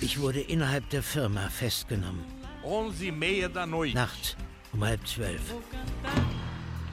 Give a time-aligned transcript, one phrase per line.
[0.00, 2.24] Ich wurde innerhalb der Firma festgenommen.
[3.94, 4.36] Nachts
[4.72, 5.40] um halb zwölf.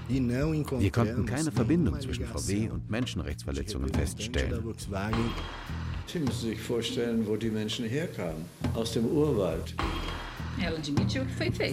[0.07, 4.63] Wir konnten keine Verbindung zwischen VW und Menschenrechtsverletzungen feststellen.
[6.05, 8.45] Sie müssen sich vorstellen, wo die Menschen herkamen.
[8.73, 9.73] Aus dem Urwald.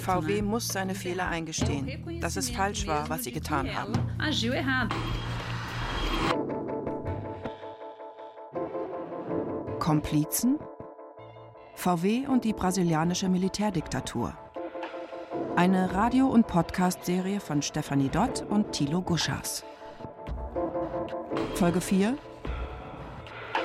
[0.00, 3.92] VW muss seine Fehler eingestehen, dass es falsch war, was sie getan haben.
[9.90, 10.60] Komplizen?
[11.74, 14.34] VW und die brasilianische Militärdiktatur.
[15.56, 19.64] Eine Radio- und Podcast-Serie von Stefanie Dott und Thilo Guschas.
[21.56, 22.16] Folge 4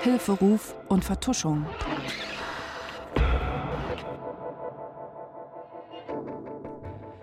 [0.02, 1.68] Hilferuf und Vertuschung.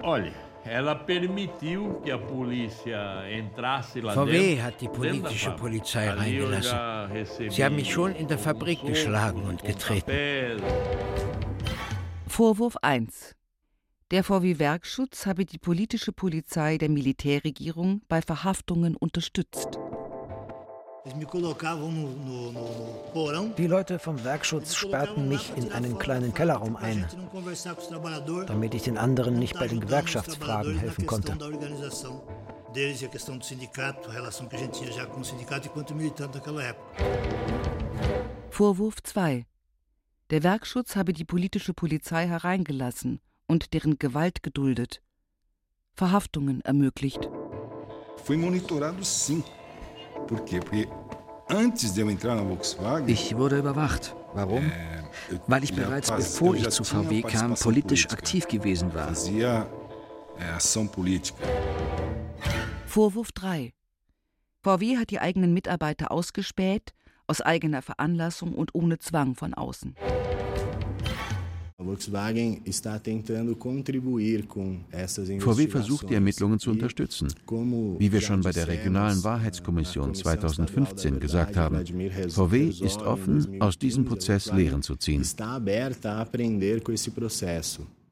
[0.05, 0.31] Olha,
[0.65, 4.65] ela permitiu que a polícia entrasse lá VW dentro.
[4.65, 6.79] hat die politische Polizei reingelassen.
[7.51, 10.11] Sie haben mich schon in der Fabrik geschlagen und getreten.
[12.27, 13.35] Vorwurf 1.
[14.11, 19.79] Der VW-Werkschutz habe die politische Polizei der Militärregierung bei Verhaftungen unterstützt.
[23.59, 27.07] Die Leute vom Werkschutz sperrten mich in einen kleinen Kellerraum ein,
[28.47, 31.37] damit ich den anderen nicht bei den Gewerkschaftsfragen helfen konnte.
[32.73, 35.25] deles e a questão do sindicato, a relação que a gente tinha já com o
[35.25, 36.95] sindicato enquanto militante naquela época.
[38.51, 39.47] Vorwurf 2.
[40.31, 45.03] Der Werkschutz habe die politische Polizei hereingelassen und deren Gewalt geduldet.
[45.95, 47.29] Verhaftungen ermöglicht.
[48.25, 49.45] Fui monitorado sim.
[50.33, 50.61] Por quê?
[50.61, 50.89] Porque
[51.51, 53.07] antes de eu entrar na Volkswagen.
[53.07, 54.17] Ich wurde überwacht.
[54.33, 54.73] Warum?
[55.47, 59.13] Weil ich bereits bevor ich zu VW kam, politisch aktiv gewesen war.
[62.87, 63.75] Vorwurf 3.
[64.63, 66.95] VW hat die eigenen Mitarbeiter ausgespäht,
[67.27, 69.95] aus eigener Veranlassung und ohne Zwang von außen.
[75.39, 77.29] VW versucht, die Ermittlungen zu unterstützen.
[77.99, 81.85] Wie wir schon bei der regionalen Wahrheitskommission 2015 gesagt haben,
[82.29, 85.25] VW ist offen, aus diesem Prozess Lehren zu ziehen.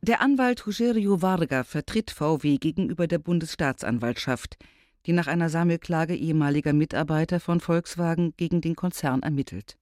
[0.02, 4.56] Der Anwalt Rogério Varga vertritt VW gegenüber der Bundesstaatsanwaltschaft,
[5.06, 9.76] die nach einer Sammelklage ehemaliger Mitarbeiter von Volkswagen gegen den Konzern ermittelt.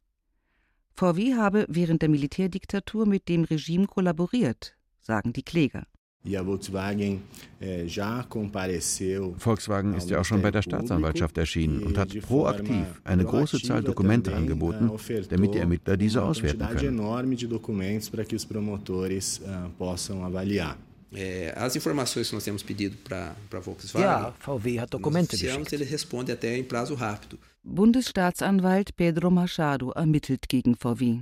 [0.98, 5.86] VW habe während der Militärdiktatur mit dem Regime kollaboriert, sagen die Kläger.
[6.24, 6.42] E a
[9.38, 13.84] Volkswagen ist ja auch schon bei der Staatsanwaltschaft erschienen und hat proaktiv eine große Zahl
[13.84, 14.90] Dokumente angeboten,
[15.30, 16.98] damit die Ermittler diese auswerten können.
[16.98, 19.40] enorme de documentos para que os promotores
[19.78, 20.76] possam avaliar.
[21.14, 25.72] É, as informações que nós temos pedido para a Volkswagen, Ja, VW hat Dokumente geschickt.
[25.72, 27.38] ele responde até em prazo rápido.
[27.70, 31.18] Bundesstaatsanwalt Pedro Machado ermittelt gegen VW.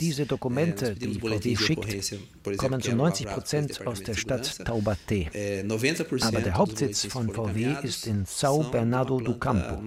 [0.00, 4.46] Diese Dokumente, die VW schickt, kommen zu é 90 lavrados Prozent aus der Stadt.
[4.64, 5.28] Taubaté.
[5.34, 9.82] É, 90% Aber der Hauptsitz von VW ist in São Bernardo do Campo.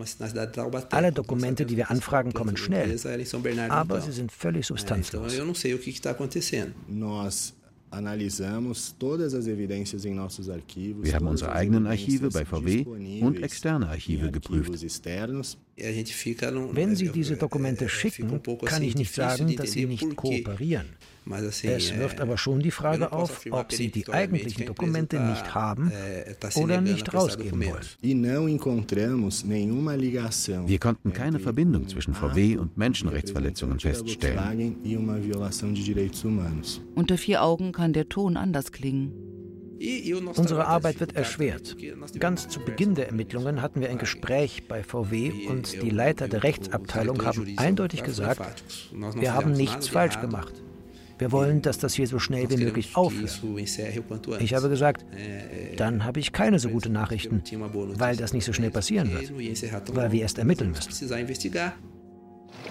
[0.91, 2.99] Alle Dokumente, die wir anfragen, kommen schnell,
[3.69, 5.33] aber sie sind völlig substanzlos.
[11.03, 12.85] Wir haben unsere eigenen Archive bei VW
[13.21, 14.71] und externe Archive geprüft.
[15.79, 16.05] E
[16.73, 20.87] Wenn Sie diese eu- Dokumente um schicken, kann ich nicht sagen, dass sie nicht kooperieren.
[21.63, 26.59] Es wirft aber schon die Frage auf, ob sie die eigentlichen Dokumente nicht haben se
[26.59, 27.85] oder nicht rausgeben wollen.
[28.01, 28.15] E
[30.67, 34.75] Wir konnten keine Verbindung zwischen VW und Menschenrechtsverletzungen feststellen.
[34.83, 34.95] E
[35.73, 36.81] direitos humanos.
[36.95, 39.28] Unter vier Augen kann der Ton anders klingen.
[40.35, 41.77] Unsere Arbeit wird erschwert.
[42.19, 46.43] Ganz zu Beginn der Ermittlungen hatten wir ein Gespräch bei VW und die Leiter der
[46.43, 50.53] Rechtsabteilung haben eindeutig gesagt, wir haben nichts falsch gemacht.
[51.17, 53.41] Wir wollen, dass das hier so schnell wie möglich aufhört.
[54.39, 55.05] Ich habe gesagt,
[55.77, 57.41] dann habe ich keine so gute Nachrichten,
[57.97, 59.33] weil das nicht so schnell passieren wird,
[59.95, 60.91] weil wir erst ermitteln müssen.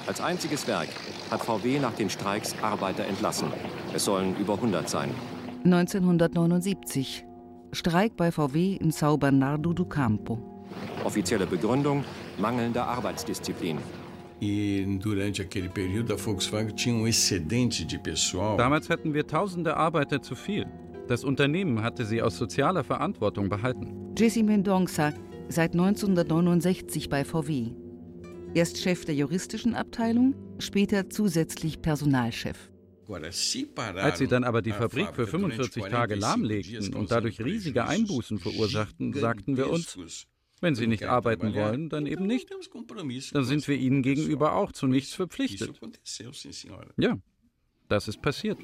[0.07, 0.89] Als einziges Werk
[1.31, 3.49] hat VW nach den Streiks Arbeiter entlassen.
[3.95, 5.11] Es sollen über 100 sein.
[5.65, 7.25] 1979.
[7.73, 10.39] Streik bei VW in São Bernardo do Campo.
[11.05, 12.05] Offizielle Begründung
[12.39, 13.79] mangelnde Arbeitsdisziplin.
[14.41, 14.87] E.
[18.57, 20.67] Damals hatten wir tausende Arbeiter zu viel.
[21.09, 24.15] Das Unternehmen hatte sie aus sozialer Verantwortung behalten.
[24.17, 25.13] Jesse Mendonça,
[25.49, 27.73] seit 1969 bei VW.
[28.55, 32.71] Erst Chef der juristischen Abteilung, später zusätzlich Personalchef.
[33.09, 37.41] Als sie dann aber die Fabrik für fábrica durante 45 Tage 45 lahmlegten und dadurch
[37.41, 39.97] riesige Einbußen verursachten, sagten wir uns,
[40.61, 42.51] Wenn sie nicht arbeiten wollen, dann eben nicht.
[43.33, 45.81] Dann sind wir ihnen gegenüber auch zu nichts verpflichtet.
[46.97, 47.17] Ja,
[47.89, 48.59] das ist passiert.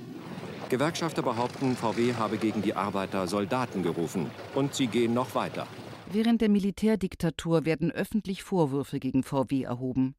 [0.69, 4.31] Gewerkschafter behaupten, VW habe gegen die Arbeiter Soldaten gerufen.
[4.55, 5.67] Und sie gehen noch weiter.
[6.13, 10.15] Während der Militärdiktatur werden öffentlich Vorwürfe gegen VW erhoben.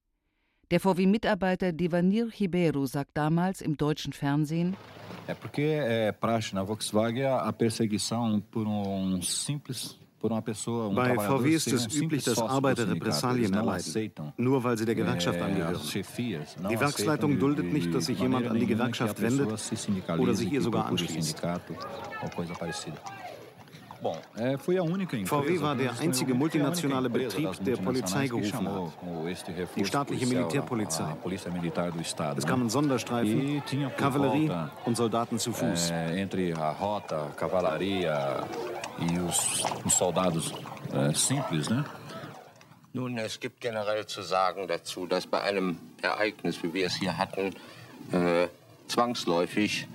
[0.71, 4.75] Der VW-Mitarbeiter Devanir Ribeiro sagt damals im deutschen Fernsehen:
[5.27, 5.35] bei
[11.19, 15.79] VW ist es üblich, dass Arbeiter Repressalien erleiden, nur weil sie der Gewerkschaft angehören.
[15.83, 19.47] Die Werksleitung duldet nicht, dass sich jemand an die Gewerkschaft wendet
[20.17, 21.43] oder sich ihr sogar anschließt.
[24.05, 28.93] VW war der einzige multinationale Betrieb, der Polizei gerufen hat.
[29.75, 31.15] Die staatliche Militärpolizei.
[32.37, 33.63] Es kamen Sonderstreifen,
[33.97, 34.51] Kavallerie
[34.85, 35.91] und Soldaten zu Fuß.
[42.93, 47.17] Nun, es gibt generell zu sagen dazu, dass bei einem Ereignis, wie wir es hier
[47.17, 47.53] hatten,
[48.13, 48.47] äh,
[48.87, 49.87] zwangsläufig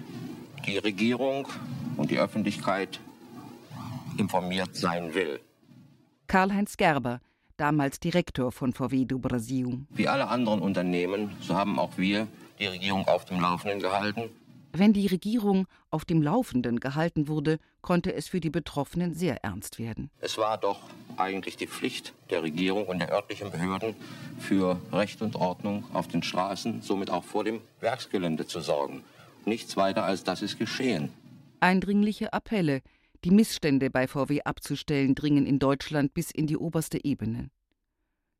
[0.66, 1.48] die Regierung
[1.96, 3.00] und die Öffentlichkeit
[4.18, 5.40] informiert sein will.
[6.26, 7.20] Karl-Heinz Gerber,
[7.56, 9.80] damals Direktor von VW do Brasil.
[9.90, 12.28] Wie alle anderen Unternehmen, so haben auch wir
[12.58, 14.30] die Regierung auf dem Laufenden gehalten.
[14.72, 19.80] Wenn die Regierung auf dem Laufenden gehalten wurde, konnte es für die Betroffenen sehr ernst
[19.80, 20.10] werden.
[20.20, 20.78] Es war doch
[21.16, 23.96] eigentlich die Pflicht der Regierung und der örtlichen Behörden,
[24.38, 29.02] für Recht und Ordnung auf den Straßen, somit auch vor dem Werksgelände zu sorgen.
[29.44, 31.12] Nichts weiter als das ist geschehen.
[31.58, 32.80] Eindringliche Appelle,
[33.24, 37.50] die Missstände bei VW abzustellen, dringen in Deutschland bis in die oberste Ebene.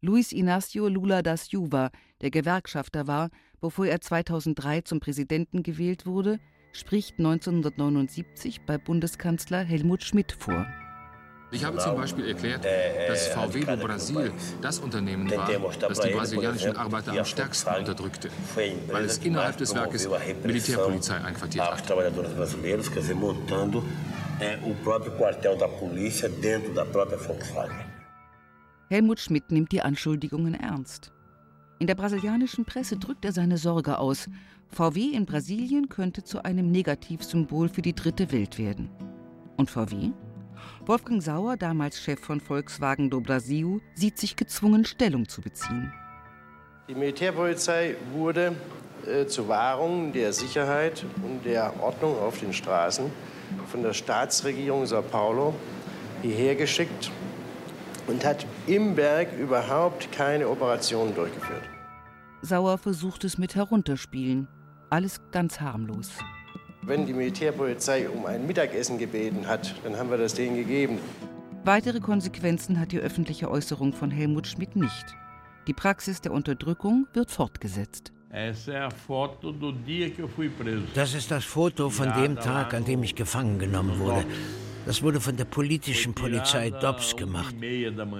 [0.02, 1.90] Luis Inácio Lula da Silva,
[2.22, 3.28] der Gewerkschafter war,
[3.60, 6.40] bevor er 2003 zum Präsidenten gewählt wurde,
[6.72, 10.66] spricht 1979 bei Bundeskanzler Helmut Schmidt vor.
[11.52, 12.64] Ich habe zum Beispiel erklärt,
[13.08, 15.48] dass VW do Brasil das Unternehmen war,
[15.80, 18.30] das die brasilianischen Arbeiter am stärksten unterdrückte,
[18.88, 20.08] weil es innerhalb des Werkes
[20.44, 21.82] Militärpolizei einquartiert hat.
[28.88, 31.12] Helmut Schmidt nimmt die Anschuldigungen ernst.
[31.78, 34.28] In der brasilianischen Presse drückt er seine Sorge aus.
[34.68, 38.90] VW in Brasilien könnte zu einem Negativsymbol für die dritte Welt werden.
[39.56, 40.12] Und VW?
[40.90, 45.92] Wolfgang Sauer, damals Chef von Volkswagen do Brasil, sieht sich gezwungen, Stellung zu beziehen.
[46.88, 48.56] Die Militärpolizei wurde
[49.06, 53.04] äh, zur Wahrung der Sicherheit und der Ordnung auf den Straßen
[53.68, 55.54] von der Staatsregierung Sao Paulo
[56.22, 57.12] hierher geschickt
[58.08, 61.62] und hat im Berg überhaupt keine Operationen durchgeführt.
[62.42, 64.48] Sauer versucht es mit Herunterspielen.
[64.90, 66.10] Alles ganz harmlos.
[66.82, 70.98] Wenn die Militärpolizei um ein Mittagessen gebeten hat, dann haben wir das denen gegeben.
[71.64, 75.14] Weitere Konsequenzen hat die öffentliche Äußerung von Helmut Schmidt nicht.
[75.66, 78.12] Die Praxis der Unterdrückung wird fortgesetzt.
[80.94, 84.24] Das ist das Foto von dem Tag, an dem ich gefangen genommen wurde.
[84.86, 87.54] Das wurde von der politischen Polizei Dobbs gemacht.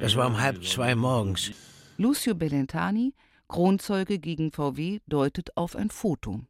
[0.03, 1.53] Das war um halb zwei morgens.
[1.97, 3.15] Lucio Bellentani,
[3.49, 6.41] Kronzeuge gegen VW, deutet auf ein Foto.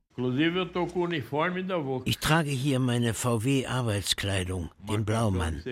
[2.04, 5.62] Ich trage hier meine VW-Arbeitskleidung, den Blaumann.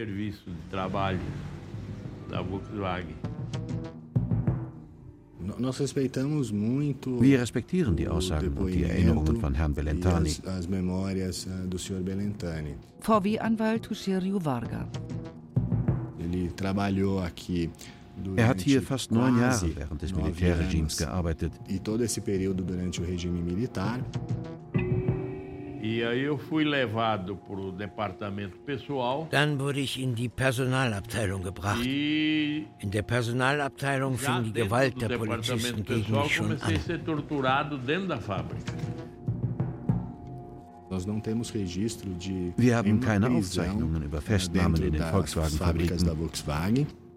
[7.21, 10.31] Wir respektieren die Aussagen und die Erinnerungen von Herrn Bellentani.
[13.01, 14.89] VW-Anwalt Tucherio Varga.
[18.37, 21.53] Er hat hier fast neun Jahre während des Militärregimes gearbeitet.
[29.31, 31.85] Dann wurde ich in die Personalabteilung gebracht.
[31.85, 36.73] In der Personalabteilung fing die Gewalt der Polizisten gegen mich schon an.
[42.57, 45.99] Wir haben keine Aufzeichnungen über Festnahmen in den Volkswagen-Fabriken.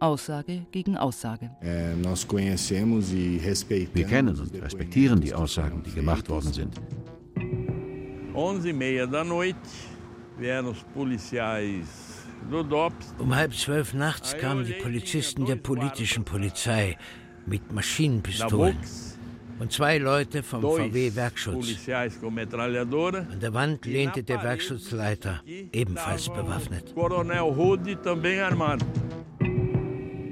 [0.01, 1.51] Aussage gegen Aussage.
[3.93, 6.81] Wir kennen und respektieren die Aussagen, die gemacht worden sind.
[8.33, 9.59] 11h30 da noite
[10.37, 11.85] vieram os policiais
[12.49, 13.13] do DOPS.
[13.19, 16.97] Um halb zwölf nachts kamen die Polizisten der politischen Polizei
[17.45, 18.77] mit Maschinenpistolen
[19.59, 21.77] und zwei Leute vom VW-Werkschutz.
[21.87, 25.41] An der Wand lehnte der Werkschutzleiter,
[25.71, 26.95] ebenfalls bewaffnet.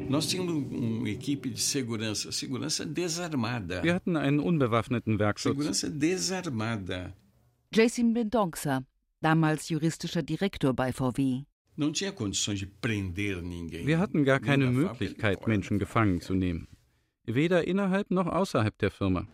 [0.09, 3.83] Nós tínhamos uma equipe de segurança, segurança desarmada.
[3.83, 5.55] Wir hatten einen unbewaffneten Werkschutz.
[5.55, 7.13] Segurança desarmada.
[7.71, 8.83] Jason Mendonça,
[9.21, 11.45] damals juristischer Direktor bei VW.
[13.85, 16.67] Wir hatten gar keine Möglichkeit, Menschen gefangen zu nehmen.
[17.25, 19.27] Weder innerhalb noch außerhalb der Firma.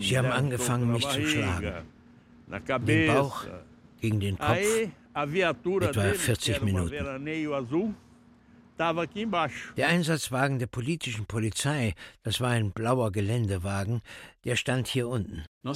[0.00, 1.84] Sie haben angefangen, mich zu schlagen.
[2.86, 3.44] Den Bauch,
[4.00, 4.56] gegen den Kopf,
[5.12, 6.94] etwa 40 Minuten.
[9.76, 14.00] Der Einsatzwagen der politischen Polizei, das war ein blauer Geländewagen,
[14.44, 15.44] der stand hier unten.
[15.64, 15.74] Wir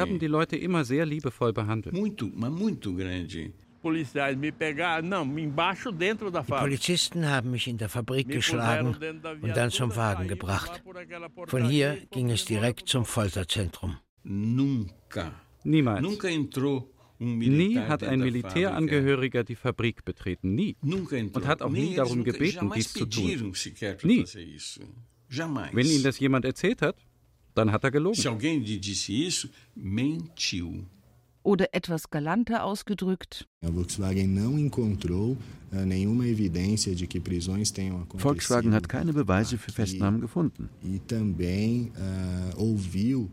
[0.00, 1.94] haben die Leute immer sehr liebevoll behandelt.
[1.94, 2.00] Die
[6.60, 8.96] Polizisten haben mich in der Fabrik geschlagen
[9.42, 10.82] und dann zum Wagen gebracht.
[11.46, 13.96] Von hier ging es direkt zum Folterzentrum.
[15.64, 16.02] Niemals.
[17.22, 20.54] Nie hat ein Militärangehöriger die Fabrik betreten.
[20.54, 20.76] Nie.
[20.82, 23.54] Und hat auch nie darum gebeten, dies zu tun.
[24.02, 24.24] Nie.
[25.72, 26.96] Wenn Ihnen das jemand erzählt hat,
[27.54, 28.18] dann hat er gelogen.
[31.44, 33.48] Oder etwas galanter ausgedrückt.
[38.16, 40.68] Volkswagen hat keine Beweise für Festnahmen gefunden.
[40.84, 41.00] E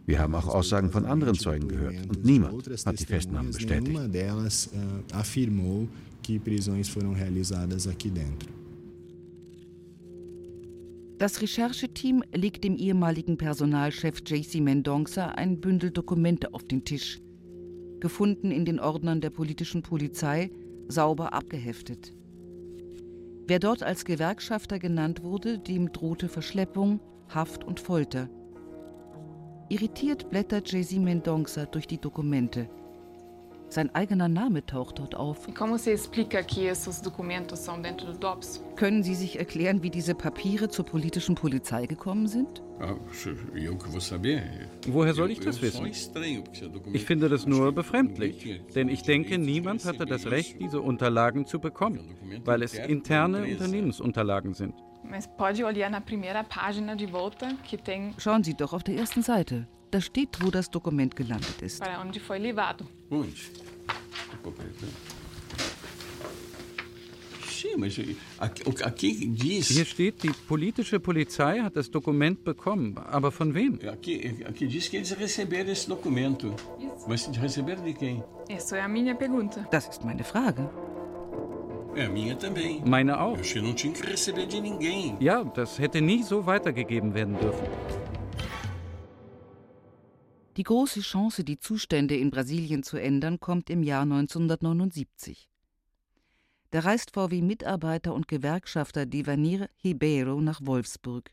[0.06, 4.00] Wir haben auch Aussagen von anderen Zeugen gehört und niemand hat die Festnahmen bestätigt.
[11.18, 17.20] Das Rechercheteam legt dem ehemaligen Personalchef JC Mendonça ein Bündel Dokumente auf den Tisch
[18.00, 20.52] gefunden in den Ordnern der politischen Polizei,
[20.88, 22.14] sauber abgeheftet.
[23.48, 28.30] Wer dort als Gewerkschafter genannt wurde, dem drohte Verschleppung, Haft und Folter.
[29.70, 32.70] Irritiert blättert Jay-Z Mendonça durch die Dokumente.
[33.72, 35.48] Sein eigener Name taucht dort auf.
[38.76, 42.64] Können Sie sich erklären, wie diese Papiere zur politischen Polizei gekommen sind?
[44.88, 45.86] Woher soll ich das wissen?
[46.94, 51.60] Ich finde das nur befremdlich, denn ich denke, niemand hatte das Recht, diese Unterlagen zu
[51.60, 54.74] bekommen, weil es interne Unternehmensunterlagen sind.
[58.18, 59.68] Schauen Sie doch auf der ersten Seite.
[59.92, 61.80] Da steht, wo das Dokument gelandet ist.
[61.80, 62.86] Para onde foi levado.
[63.10, 63.34] Onde?
[69.64, 72.98] Hier steht, die politische Polizei hat das Dokument bekommen.
[72.98, 73.80] Aber von wem?
[73.88, 76.56] Aqui diz que eles receberam esse documento.
[77.08, 78.24] Mas receberam de quem?
[78.48, 79.68] Essa é a minha pergunta.
[79.72, 80.70] Das ist meine Frage.
[81.96, 82.82] É a minha também.
[82.86, 83.38] Meine auch.
[83.56, 85.18] Eu não tinha que receber de ninguém.
[85.20, 87.68] Ja, das hätte nie so weitergegeben werden dürfen.
[90.60, 95.48] Die große Chance, die Zustände in Brasilien zu ändern, kommt im Jahr 1979.
[96.72, 101.32] Da reist VW-Mitarbeiter und Gewerkschafter Divanir Ribeiro nach Wolfsburg.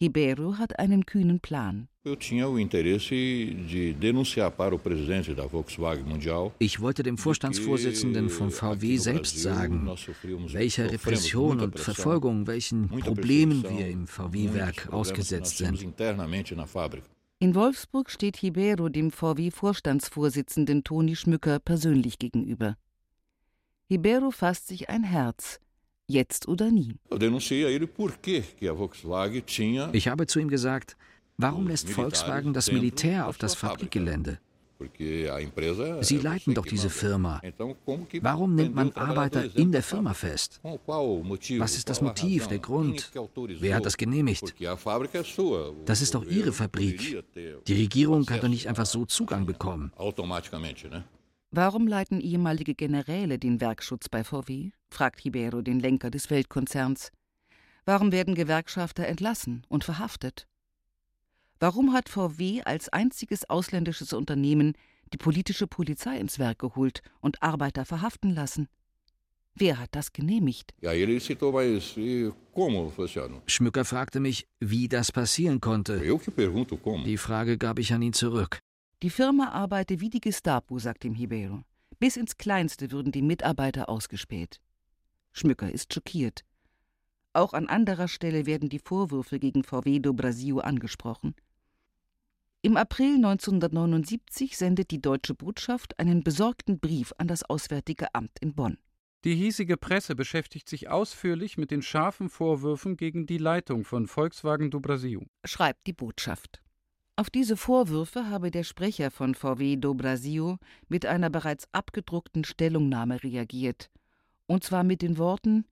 [0.00, 1.88] Ribeiro hat einen kühnen Plan.
[6.58, 9.86] Ich wollte dem Vorstandsvorsitzenden von VW selbst sagen,
[10.52, 15.98] welcher Repression und Verfolgung, welchen Problemen wir im VW-Werk ausgesetzt sind.
[17.38, 22.78] In Wolfsburg steht Ribeiro dem VW-Vorstandsvorsitzenden Toni Schmücker persönlich gegenüber.
[23.90, 25.60] Ribeiro fasst sich ein Herz.
[26.06, 26.96] Jetzt oder nie.
[29.92, 30.96] Ich habe zu ihm gesagt,
[31.36, 34.38] warum lässt Volkswagen das Militär auf das Fabrikgelände?
[36.00, 37.40] Sie leiten doch diese Firma.
[38.20, 40.60] Warum nimmt man Arbeiter in der Firma fest?
[40.62, 43.10] Was ist das Motiv, der Grund?
[43.60, 44.54] Wer hat das genehmigt?
[45.84, 47.24] Das ist doch Ihre Fabrik.
[47.66, 49.92] Die Regierung kann doch nicht einfach so Zugang bekommen.
[51.52, 54.72] Warum leiten ehemalige Generäle den Werkschutz bei VW?
[54.90, 57.12] fragt Ribeiro den Lenker des Weltkonzerns.
[57.84, 60.48] Warum werden Gewerkschafter entlassen und verhaftet?
[61.58, 64.74] Warum hat VW als einziges ausländisches Unternehmen
[65.12, 68.68] die politische Polizei ins Werk geholt und Arbeiter verhaften lassen?
[69.54, 70.74] Wer hat das genehmigt?
[73.46, 75.98] Schmücker fragte mich, wie das passieren konnte.
[77.04, 78.58] Die Frage gab ich an ihn zurück.
[79.02, 81.62] Die Firma arbeite wie die Gestapo, sagt ihm Ribeiro.
[81.98, 84.60] Bis ins Kleinste würden die Mitarbeiter ausgespäht.
[85.32, 86.44] Schmücker ist schockiert.
[87.32, 91.34] Auch an anderer Stelle werden die Vorwürfe gegen VW do Brasil angesprochen.
[92.66, 98.56] Im April 1979 sendet die deutsche Botschaft einen besorgten Brief an das Auswärtige Amt in
[98.56, 98.76] Bonn.
[99.22, 104.72] Die hiesige Presse beschäftigt sich ausführlich mit den scharfen Vorwürfen gegen die Leitung von Volkswagen
[104.72, 106.60] do Brasil, schreibt die Botschaft.
[107.14, 110.56] Auf diese Vorwürfe habe der Sprecher von VW do Brasil
[110.88, 113.90] mit einer bereits abgedruckten Stellungnahme reagiert,
[114.48, 115.66] und zwar mit den Worten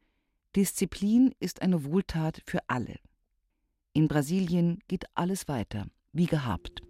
[0.55, 3.01] Disziplin ist eine Wohltat für alle.
[3.95, 6.81] In Brasilien geht alles weiter wie gehabt.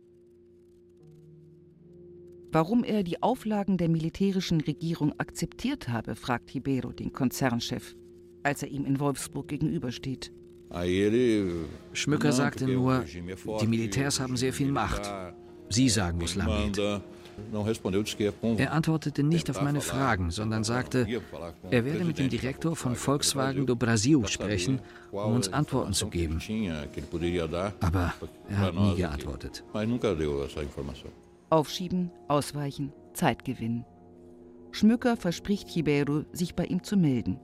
[2.52, 7.96] Warum er die Auflagen der militärischen Regierung akzeptiert habe, fragt Hibero den Konzernchef,
[8.44, 10.32] als er ihm in Wolfsburg gegenübersteht.
[11.92, 13.04] Schmücker sagte nur,
[13.60, 15.10] die Militärs haben sehr viel Macht.
[15.68, 16.80] Sie sagen, wo es lang geht.
[18.58, 21.06] Er antwortete nicht auf meine Fragen, sondern sagte,
[21.70, 26.40] er werde mit dem Direktor von Volkswagen do Brasil sprechen, um uns Antworten zu geben.
[27.80, 28.14] Aber
[28.48, 29.64] er hat nie geantwortet.
[31.50, 33.84] Aufschieben, ausweichen, Zeit gewinnen.
[34.72, 37.38] Schmücker verspricht Ribeiro, sich bei ihm zu melden.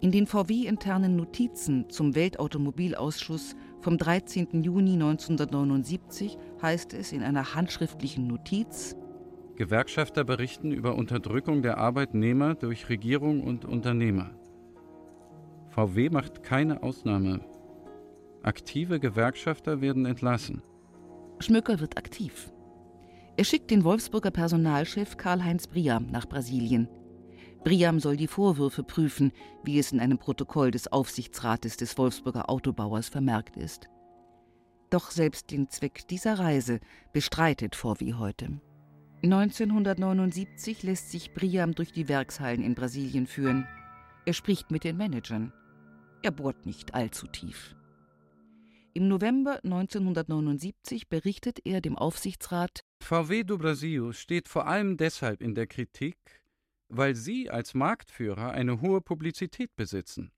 [0.00, 4.62] In den VW-internen Notizen zum Weltautomobilausschuss vom 13.
[4.62, 8.96] Juni 1979 heißt es in einer handschriftlichen Notiz
[9.56, 14.30] Gewerkschafter berichten über Unterdrückung der Arbeitnehmer durch Regierung und Unternehmer.
[15.68, 17.40] VW macht keine Ausnahme.
[18.42, 20.62] Aktive Gewerkschafter werden entlassen.
[21.38, 22.52] Schmöcker wird aktiv.
[23.36, 26.88] Er schickt den Wolfsburger Personalchef Karl-Heinz Briam nach Brasilien.
[27.64, 33.08] Briam soll die Vorwürfe prüfen, wie es in einem Protokoll des Aufsichtsrates des Wolfsburger Autobauers
[33.08, 33.88] vermerkt ist.
[34.90, 36.80] Doch selbst den Zweck dieser Reise
[37.12, 38.60] bestreitet VW heute.
[39.22, 43.68] 1979 lässt sich Briam durch die Werkshallen in Brasilien führen.
[44.26, 45.52] Er spricht mit den Managern.
[46.22, 47.76] Er bohrt nicht allzu tief.
[48.94, 55.54] Im November 1979 berichtet er dem Aufsichtsrat: VW do Brasil steht vor allem deshalb in
[55.54, 56.41] der Kritik,
[56.96, 60.30] weil sie als Marktführer eine hohe Publizität besitzen.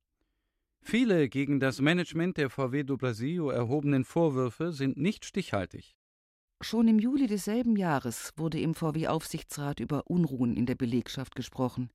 [0.81, 5.97] Viele gegen das Management der VW do Brasil erhobenen Vorwürfe sind nicht stichhaltig.
[6.61, 11.91] Schon im Juli desselben Jahres wurde im VW-Aufsichtsrat über Unruhen in der Belegschaft gesprochen.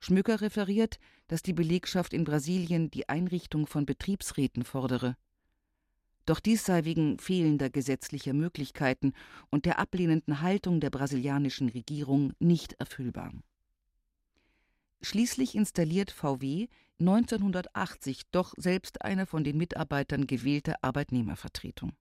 [0.00, 5.16] Schmücker referiert, dass die Belegschaft in Brasilien die Einrichtung von Betriebsräten fordere.
[6.26, 9.12] Doch dies sei wegen fehlender gesetzlicher Möglichkeiten
[9.50, 13.32] und der ablehnenden Haltung der brasilianischen Regierung nicht erfüllbar.
[15.02, 16.66] Schließlich installiert VW
[16.98, 21.92] 1980 doch selbst eine von den Mitarbeitern gewählte Arbeitnehmervertretung.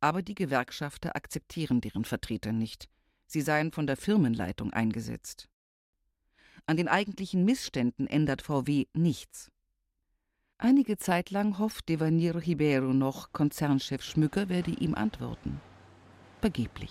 [0.00, 2.88] Aber die Gewerkschafter akzeptieren deren Vertreter nicht.
[3.26, 5.48] Sie seien von der Firmenleitung eingesetzt.
[6.66, 9.52] An den eigentlichen Missständen ändert VW nichts.
[10.64, 15.60] Einige Zeit lang hofft Devanir Ribeiro noch, Konzernchef Schmücker werde ihm antworten.
[16.40, 16.90] Vergeblich.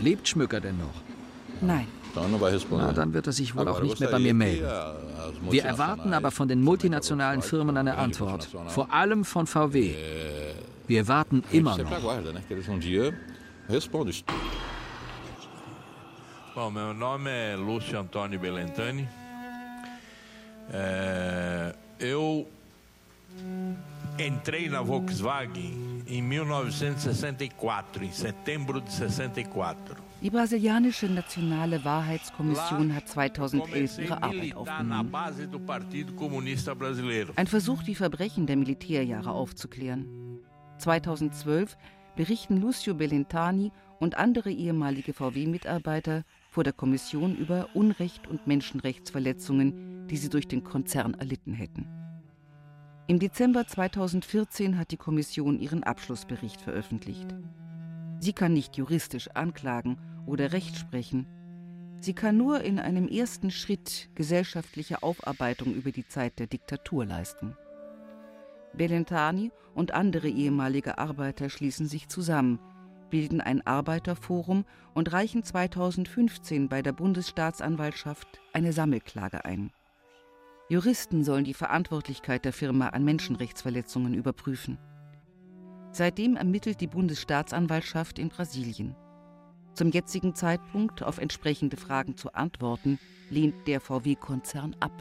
[0.00, 1.02] Lebt Schmücker denn noch?
[1.60, 1.86] Nein.
[2.14, 4.66] Na, dann wird er sich wohl auch nicht mehr bei mir melden.
[5.50, 8.48] Wir erwarten aber von den multinationalen Firmen eine Antwort.
[8.68, 9.94] Vor allem von VW.
[10.86, 11.90] Wir warten immer noch.
[16.54, 19.06] Bom, meu nome é Lúcio Antônio Belentani.
[20.72, 22.46] É, eu
[24.18, 29.96] entrei na Volkswagen em 1964, em setembro de 64.
[30.22, 35.14] Die brasilianische Nationale Wahrheitskommission hat 2011 ihre Arbeit aufgenommen.
[37.36, 40.40] Ein Versuch, die Verbrechen der Militärjahre aufzuklären.
[40.78, 41.76] 2012
[42.16, 46.24] berichten Lucio Bellintani und andere ehemalige VW-Mitarbeiter
[46.56, 51.86] vor der Kommission über Unrecht und Menschenrechtsverletzungen, die sie durch den Konzern erlitten hätten.
[53.08, 57.26] Im Dezember 2014 hat die Kommission ihren Abschlussbericht veröffentlicht.
[58.20, 61.26] Sie kann nicht juristisch anklagen oder Recht sprechen.
[62.00, 67.54] Sie kann nur in einem ersten Schritt gesellschaftliche Aufarbeitung über die Zeit der Diktatur leisten.
[68.72, 72.60] Belentani und andere ehemalige Arbeiter schließen sich zusammen,
[73.10, 74.64] bilden ein Arbeiterforum
[74.94, 79.70] und reichen 2015 bei der Bundesstaatsanwaltschaft eine Sammelklage ein.
[80.68, 84.78] Juristen sollen die Verantwortlichkeit der Firma an Menschenrechtsverletzungen überprüfen.
[85.92, 88.96] Seitdem ermittelt die Bundesstaatsanwaltschaft in Brasilien.
[89.74, 92.98] Zum jetzigen Zeitpunkt auf entsprechende Fragen zu antworten,
[93.30, 94.92] lehnt der VW-Konzern ab.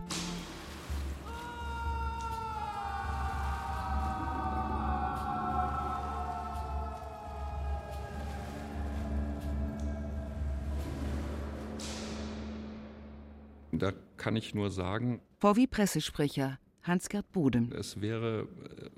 [13.79, 15.21] Da kann ich nur sagen.
[15.39, 17.71] VW-Pressesprecher Hans-Gerd Bodem.
[17.71, 18.89] Es wäre äh,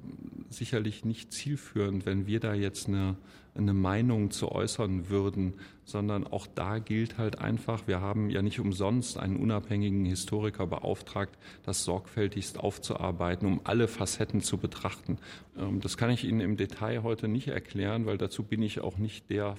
[0.50, 3.16] sicherlich nicht zielführend, wenn wir da jetzt eine,
[3.56, 5.54] eine Meinung zu äußern würden,
[5.86, 11.38] sondern auch da gilt halt einfach, wir haben ja nicht umsonst einen unabhängigen Historiker beauftragt,
[11.64, 15.18] das sorgfältigst aufzuarbeiten, um alle Facetten zu betrachten.
[15.58, 18.98] Ähm, das kann ich Ihnen im Detail heute nicht erklären, weil dazu bin ich auch
[18.98, 19.56] nicht der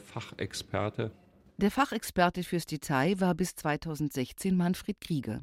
[1.61, 5.41] Der Fachexperte fürs Detail war bis 2016 Manfred Krieger.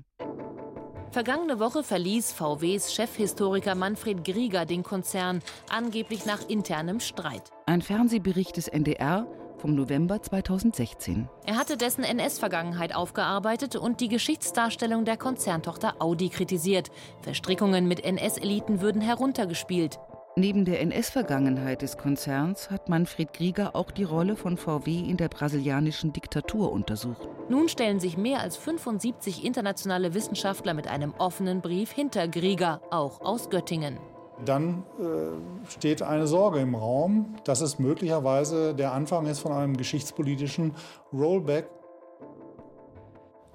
[1.11, 7.51] Vergangene Woche verließ VWs Chefhistoriker Manfred Grieger den Konzern, angeblich nach internem Streit.
[7.65, 11.27] Ein Fernsehbericht des NDR vom November 2016.
[11.45, 16.91] Er hatte dessen NS-Vergangenheit aufgearbeitet und die Geschichtsdarstellung der Konzerntochter Audi kritisiert.
[17.23, 19.99] Verstrickungen mit NS-Eliten würden heruntergespielt.
[20.37, 25.29] Neben der NS-Vergangenheit des Konzerns hat Manfred Grieger auch die Rolle von VW in der
[25.29, 27.25] brasilianischen Diktatur untersucht.
[27.47, 33.21] Nun stellen sich mehr als 75 internationale Wissenschaftler mit einem offenen Brief hinter Grieger, auch
[33.21, 33.97] aus Göttingen.
[34.43, 39.77] Dann äh, steht eine Sorge im Raum, dass es möglicherweise der Anfang ist von einem
[39.77, 40.73] geschichtspolitischen
[41.13, 41.69] Rollback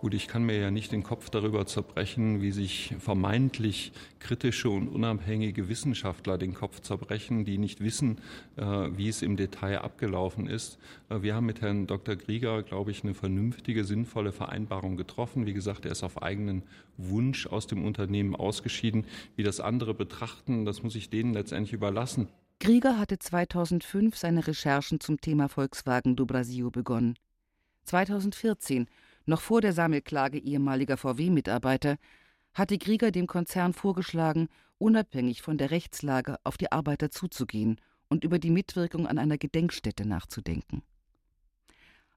[0.01, 4.89] Gut, ich kann mir ja nicht den Kopf darüber zerbrechen, wie sich vermeintlich kritische und
[4.89, 8.17] unabhängige Wissenschaftler den Kopf zerbrechen, die nicht wissen,
[8.57, 10.79] äh, wie es im Detail abgelaufen ist.
[11.11, 12.17] Äh, wir haben mit Herrn Dr.
[12.17, 15.45] Grieger, glaube ich, eine vernünftige, sinnvolle Vereinbarung getroffen.
[15.45, 16.63] Wie gesagt, er ist auf eigenen
[16.97, 19.05] Wunsch aus dem Unternehmen ausgeschieden.
[19.37, 22.29] Wie das andere betrachten, das muss ich denen letztendlich überlassen.
[22.59, 27.17] Grieger hatte 2005 seine Recherchen zum Thema Volkswagen do Brasil begonnen.
[27.85, 28.87] 2014
[29.31, 31.97] noch vor der Sammelklage ehemaliger VW-Mitarbeiter
[32.53, 38.39] hatte Grieger dem Konzern vorgeschlagen, unabhängig von der Rechtslage auf die Arbeiter zuzugehen und über
[38.39, 40.83] die Mitwirkung an einer Gedenkstätte nachzudenken.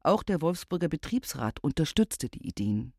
[0.01, 2.93] Auch der Wolfsburger Betriebsrat unterstützte die Ideen.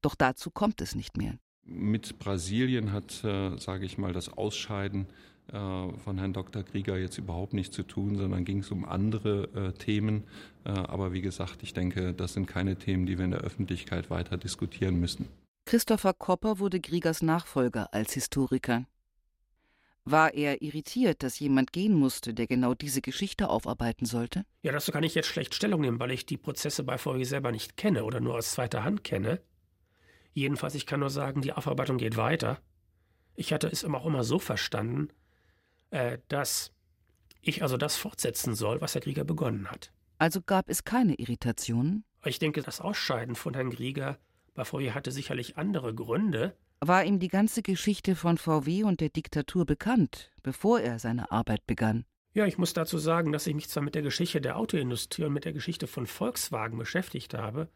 [0.00, 1.34] Doch dazu kommt es nicht mehr.
[1.64, 5.08] Mit Brasilien hat, äh, sage ich mal, das Ausscheiden
[5.52, 6.62] von Herrn Dr.
[6.62, 10.24] Krieger jetzt überhaupt nichts zu tun, sondern ging es um andere äh, Themen.
[10.64, 14.10] Äh, aber wie gesagt, ich denke, das sind keine Themen, die wir in der Öffentlichkeit
[14.10, 15.28] weiter diskutieren müssen.
[15.66, 18.86] Christopher Kopper wurde Griegers Nachfolger als Historiker.
[20.04, 24.44] War er irritiert, dass jemand gehen musste, der genau diese Geschichte aufarbeiten sollte?
[24.62, 27.52] Ja, dazu kann ich jetzt schlecht Stellung nehmen, weil ich die Prozesse bei VW selber
[27.52, 29.40] nicht kenne oder nur aus zweiter Hand kenne.
[30.32, 32.60] Jedenfalls, ich kann nur sagen, die Aufarbeitung geht weiter.
[33.36, 35.08] Ich hatte es auch immer so verstanden,
[35.90, 36.72] äh, dass
[37.42, 39.92] ich also das fortsetzen soll, was Herr Grieger begonnen hat.
[40.18, 42.04] Also gab es keine Irritationen?
[42.24, 44.18] Ich denke, das Ausscheiden von Herrn Grieger
[44.54, 46.54] bei VW hatte sicherlich andere Gründe.
[46.80, 51.66] War ihm die ganze Geschichte von VW und der Diktatur bekannt, bevor er seine Arbeit
[51.66, 52.04] begann?
[52.32, 55.32] Ja, ich muss dazu sagen, dass ich mich zwar mit der Geschichte der Autoindustrie und
[55.32, 57.68] mit der Geschichte von Volkswagen beschäftigt habe,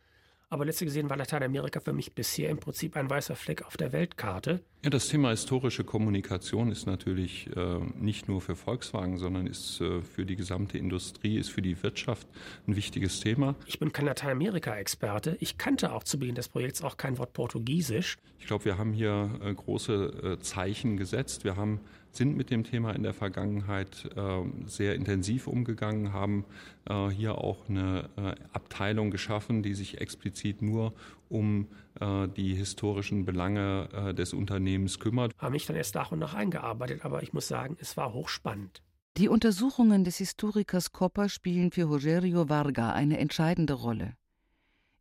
[0.50, 3.92] aber letztlich gesehen war Lateinamerika für mich bisher im Prinzip ein weißer Fleck auf der
[3.92, 4.60] Weltkarte.
[4.82, 10.02] Ja, das Thema historische Kommunikation ist natürlich äh, nicht nur für Volkswagen, sondern ist äh,
[10.02, 12.28] für die gesamte Industrie, ist für die Wirtschaft
[12.66, 13.54] ein wichtiges Thema.
[13.66, 15.36] Ich bin kein Lateinamerika-Experte.
[15.40, 18.18] Ich kannte auch zu Beginn des Projekts auch kein Wort Portugiesisch.
[18.38, 21.44] Ich glaube, wir haben hier äh, große äh, Zeichen gesetzt.
[21.44, 21.80] Wir haben
[22.16, 26.44] sind mit dem Thema in der Vergangenheit äh, sehr intensiv umgegangen, haben
[26.88, 30.94] äh, hier auch eine äh, Abteilung geschaffen, die sich explizit nur
[31.28, 31.68] um
[32.00, 35.32] äh, die historischen Belange äh, des Unternehmens kümmert.
[35.38, 38.82] Haben mich dann erst nach und nach eingearbeitet, aber ich muss sagen, es war hochspannend.
[39.16, 44.16] Die Untersuchungen des Historikers Kopper spielen für Rogério Varga eine entscheidende Rolle.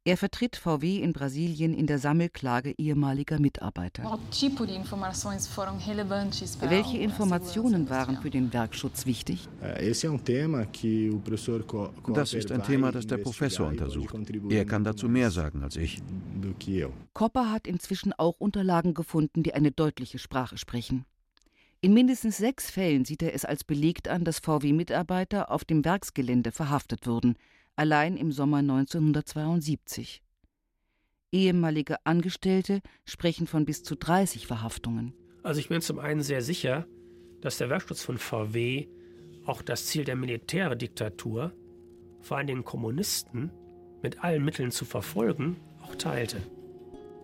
[0.06, 4.20] Er vertritt VW in Brasilien in der Sammelklage ehemaliger Mitarbeiter.
[6.60, 9.48] Welche Informationen waren für den Werkschutz wichtig?
[9.62, 10.04] Das
[12.34, 14.14] ist ein Thema, das der Professor untersucht.
[14.50, 16.02] Er kann dazu mehr sagen als ich.
[17.14, 21.06] Kopper hat inzwischen auch Unterlagen gefunden, die eine deutliche Sprache sprechen.
[21.80, 26.52] In mindestens sechs Fällen sieht er es als belegt an, dass VW-Mitarbeiter auf dem Werksgelände
[26.52, 27.38] verhaftet wurden–
[27.76, 30.22] allein im Sommer 1972.
[31.32, 35.14] Ehemalige Angestellte sprechen von bis zu 30 Verhaftungen.
[35.42, 36.86] Also ich bin zum einen sehr sicher,
[37.42, 38.88] dass der Werkschutz von VW
[39.46, 41.52] auch das Ziel der Militärdiktatur,
[42.22, 43.52] vor allem den Kommunisten,
[44.02, 46.38] mit allen Mitteln zu verfolgen, auch teilte.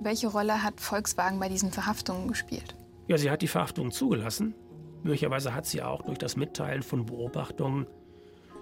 [0.01, 2.75] Welche Rolle hat Volkswagen bei diesen Verhaftungen gespielt?
[3.07, 4.55] Ja, sie hat die Verhaftungen zugelassen.
[5.03, 7.85] Möglicherweise hat sie auch durch das Mitteilen von Beobachtungen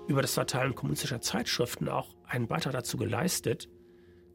[0.08, 3.70] über das Verteilen kommunistischer Zeitschriften auch einen Beitrag dazu geleistet,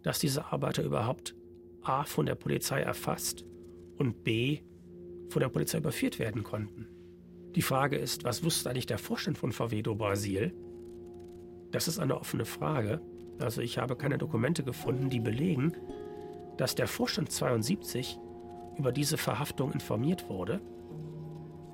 [0.02, 1.34] dass diese Arbeiter überhaupt
[1.82, 2.04] a.
[2.04, 3.44] von der Polizei erfasst
[3.96, 4.60] und b.
[5.30, 6.88] von der Polizei überführt werden konnten.
[7.54, 10.54] Die Frage ist, was wusste eigentlich der Vorstand von VW do Brasil?
[11.70, 13.00] Das ist eine offene Frage.
[13.38, 15.74] Also ich habe keine Dokumente gefunden, die belegen,
[16.56, 18.18] dass der Vorstand 72
[18.76, 20.60] über diese Verhaftung informiert wurde.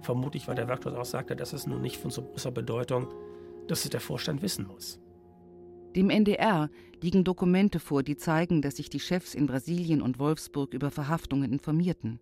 [0.02, 3.08] Vermutlich, weil der Werkstatt auch sagte, das ist nun nicht von so großer Bedeutung,
[3.68, 4.98] dass es der Vorstand wissen muss.
[5.94, 10.74] Dem NDR liegen Dokumente vor, die zeigen, dass sich die Chefs in Brasilien und Wolfsburg
[10.74, 12.20] über Verhaftungen informierten.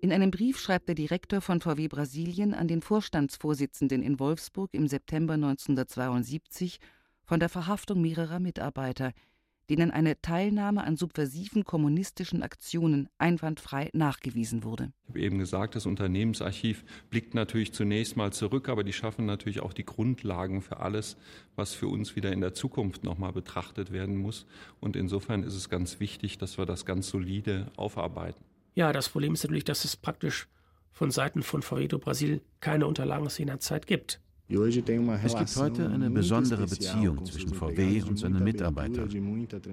[0.00, 4.88] In einem Brief schreibt der Direktor von VW Brasilien an den Vorstandsvorsitzenden in Wolfsburg im
[4.88, 6.78] September 1972
[7.24, 9.12] von der Verhaftung mehrerer Mitarbeiter,
[9.76, 14.92] denen eine Teilnahme an subversiven kommunistischen Aktionen einwandfrei nachgewiesen wurde.
[15.04, 19.60] Ich habe eben gesagt, das Unternehmensarchiv blickt natürlich zunächst mal zurück, aber die schaffen natürlich
[19.60, 21.16] auch die Grundlagen für alles,
[21.56, 24.46] was für uns wieder in der Zukunft nochmal betrachtet werden muss.
[24.78, 28.44] Und insofern ist es ganz wichtig, dass wir das ganz solide aufarbeiten.
[28.74, 30.48] Ja, das Problem ist natürlich, dass es praktisch
[30.90, 34.20] von Seiten von VW do Brasil keine Unterlagen aus jener Zeit gibt.
[34.54, 39.10] Es gibt heute eine besondere Beziehung zwischen VW und seinen Mitarbeitern.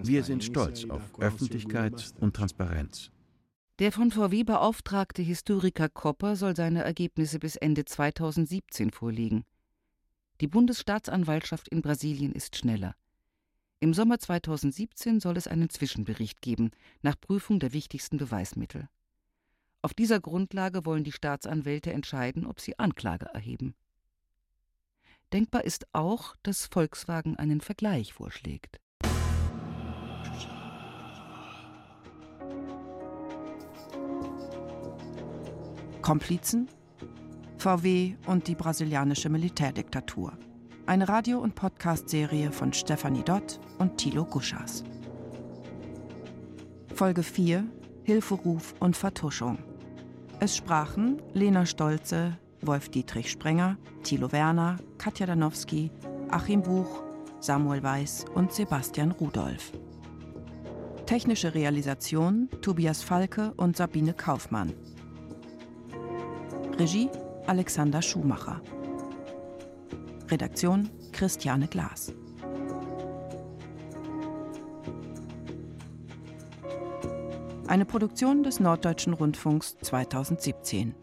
[0.03, 3.11] Wir sind stolz auf Öffentlichkeit und Transparenz.
[3.79, 9.43] Der von VW beauftragte Historiker Kopper soll seine Ergebnisse bis Ende 2017 vorlegen.
[10.39, 12.95] Die Bundesstaatsanwaltschaft in Brasilien ist schneller.
[13.81, 18.87] Im Sommer 2017 soll es einen Zwischenbericht geben, nach Prüfung der wichtigsten Beweismittel.
[19.81, 23.75] Auf dieser Grundlage wollen die Staatsanwälte entscheiden, ob sie Anklage erheben.
[25.31, 28.79] Denkbar ist auch, dass Volkswagen einen Vergleich vorschlägt.
[36.01, 36.67] Komplizen?
[37.59, 40.33] VW und die brasilianische Militärdiktatur.
[40.87, 44.83] Eine Radio- und Podcast-Serie von Stefanie Dott und Thilo Guschas.
[46.95, 47.67] Folge 4:
[48.01, 49.59] Hilferuf und Vertuschung.
[50.39, 55.91] Es sprachen Lena Stolze, Wolf-Dietrich Sprenger, Thilo Werner, Katja Danowski,
[56.29, 57.03] Achim Buch,
[57.39, 59.71] Samuel Weiß und Sebastian Rudolph.
[61.05, 64.73] Technische Realisation Tobias Falke und Sabine Kaufmann.
[66.77, 67.09] Regie
[67.47, 68.61] Alexander Schumacher.
[70.29, 72.13] Redaktion Christiane Glas.
[77.67, 80.95] Eine Produktion des Norddeutschen Rundfunks 2017.